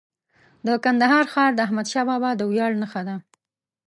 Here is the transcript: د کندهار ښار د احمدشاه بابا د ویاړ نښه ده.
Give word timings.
د 0.65 0.67
کندهار 0.83 1.25
ښار 1.33 1.51
د 1.55 1.59
احمدشاه 1.67 2.05
بابا 2.09 2.29
د 2.35 2.41
ویاړ 2.51 2.71
نښه 2.81 3.01
ده. 3.07 3.15